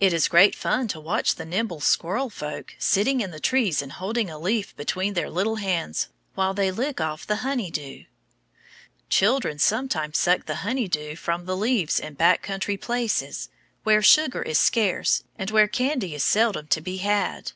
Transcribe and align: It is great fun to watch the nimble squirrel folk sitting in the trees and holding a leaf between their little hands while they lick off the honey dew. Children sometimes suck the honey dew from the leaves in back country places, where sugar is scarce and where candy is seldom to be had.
It 0.00 0.12
is 0.12 0.28
great 0.28 0.54
fun 0.54 0.86
to 0.88 1.00
watch 1.00 1.36
the 1.36 1.46
nimble 1.46 1.80
squirrel 1.80 2.28
folk 2.28 2.74
sitting 2.78 3.22
in 3.22 3.30
the 3.30 3.40
trees 3.40 3.80
and 3.80 3.90
holding 3.92 4.28
a 4.28 4.38
leaf 4.38 4.76
between 4.76 5.14
their 5.14 5.30
little 5.30 5.56
hands 5.56 6.10
while 6.34 6.52
they 6.52 6.70
lick 6.70 7.00
off 7.00 7.26
the 7.26 7.36
honey 7.36 7.70
dew. 7.70 8.04
Children 9.08 9.58
sometimes 9.58 10.18
suck 10.18 10.44
the 10.44 10.56
honey 10.56 10.88
dew 10.88 11.16
from 11.16 11.46
the 11.46 11.56
leaves 11.56 11.98
in 11.98 12.12
back 12.12 12.42
country 12.42 12.76
places, 12.76 13.48
where 13.82 14.02
sugar 14.02 14.42
is 14.42 14.58
scarce 14.58 15.24
and 15.38 15.50
where 15.50 15.68
candy 15.68 16.14
is 16.14 16.22
seldom 16.22 16.66
to 16.66 16.82
be 16.82 16.98
had. 16.98 17.52